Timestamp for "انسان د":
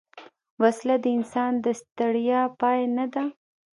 1.17-1.65